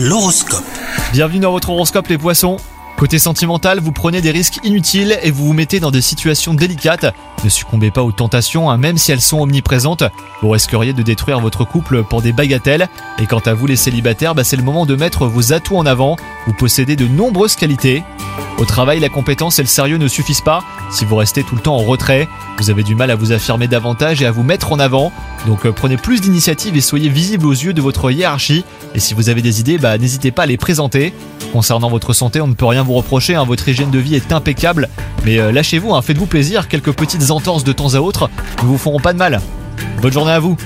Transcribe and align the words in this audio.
L'horoscope. 0.00 0.62
Bienvenue 1.12 1.40
dans 1.40 1.50
votre 1.50 1.70
horoscope 1.70 2.06
les 2.06 2.18
poissons. 2.18 2.58
Côté 2.96 3.18
sentimental, 3.18 3.80
vous 3.80 3.90
prenez 3.90 4.20
des 4.20 4.30
risques 4.30 4.60
inutiles 4.62 5.18
et 5.24 5.32
vous 5.32 5.46
vous 5.46 5.52
mettez 5.52 5.80
dans 5.80 5.90
des 5.90 6.02
situations 6.02 6.54
délicates. 6.54 7.12
Ne 7.42 7.48
succombez 7.48 7.90
pas 7.90 8.04
aux 8.04 8.12
tentations, 8.12 8.70
hein, 8.70 8.76
même 8.76 8.96
si 8.96 9.10
elles 9.10 9.20
sont 9.20 9.40
omniprésentes. 9.40 10.04
Vous 10.40 10.50
risqueriez 10.50 10.92
de 10.92 11.02
détruire 11.02 11.40
votre 11.40 11.64
couple 11.64 12.04
pour 12.04 12.22
des 12.22 12.32
bagatelles. 12.32 12.88
Et 13.18 13.26
quant 13.26 13.40
à 13.40 13.54
vous 13.54 13.66
les 13.66 13.74
célibataires, 13.74 14.36
bah, 14.36 14.44
c'est 14.44 14.54
le 14.54 14.62
moment 14.62 14.86
de 14.86 14.94
mettre 14.94 15.26
vos 15.26 15.52
atouts 15.52 15.76
en 15.76 15.84
avant. 15.84 16.14
Vous 16.46 16.52
possédez 16.52 16.94
de 16.94 17.08
nombreuses 17.08 17.56
qualités. 17.56 18.04
Au 18.58 18.64
travail, 18.64 18.98
la 18.98 19.08
compétence 19.08 19.60
et 19.60 19.62
le 19.62 19.68
sérieux 19.68 19.98
ne 19.98 20.08
suffisent 20.08 20.40
pas. 20.40 20.64
Si 20.90 21.04
vous 21.04 21.14
restez 21.14 21.44
tout 21.44 21.54
le 21.54 21.60
temps 21.60 21.76
en 21.76 21.84
retrait, 21.84 22.28
vous 22.58 22.70
avez 22.70 22.82
du 22.82 22.96
mal 22.96 23.08
à 23.12 23.14
vous 23.14 23.30
affirmer 23.30 23.68
davantage 23.68 24.20
et 24.20 24.26
à 24.26 24.32
vous 24.32 24.42
mettre 24.42 24.72
en 24.72 24.80
avant. 24.80 25.12
Donc 25.46 25.64
euh, 25.64 25.70
prenez 25.70 25.96
plus 25.96 26.20
d'initiative 26.20 26.76
et 26.76 26.80
soyez 26.80 27.08
visible 27.08 27.46
aux 27.46 27.52
yeux 27.52 27.72
de 27.72 27.80
votre 27.80 28.10
hiérarchie. 28.10 28.64
Et 28.96 28.98
si 28.98 29.14
vous 29.14 29.28
avez 29.28 29.42
des 29.42 29.60
idées, 29.60 29.78
bah, 29.78 29.96
n'hésitez 29.96 30.32
pas 30.32 30.42
à 30.42 30.46
les 30.46 30.56
présenter. 30.56 31.12
Concernant 31.52 31.88
votre 31.88 32.12
santé, 32.12 32.40
on 32.40 32.48
ne 32.48 32.54
peut 32.54 32.66
rien 32.66 32.82
vous 32.82 32.94
reprocher, 32.94 33.36
hein, 33.36 33.44
votre 33.44 33.68
hygiène 33.68 33.90
de 33.90 33.98
vie 34.00 34.16
est 34.16 34.32
impeccable. 34.32 34.88
Mais 35.24 35.38
euh, 35.38 35.52
lâchez-vous, 35.52 35.94
hein, 35.94 36.02
faites-vous 36.02 36.26
plaisir, 36.26 36.66
quelques 36.66 36.92
petites 36.92 37.30
entorses 37.30 37.62
de 37.62 37.72
temps 37.72 37.94
à 37.94 38.00
autre 38.00 38.28
ne 38.62 38.66
vous 38.66 38.78
feront 38.78 38.98
pas 38.98 39.12
de 39.12 39.18
mal. 39.18 39.40
Bonne 40.02 40.12
journée 40.12 40.32
à 40.32 40.40
vous 40.40 40.56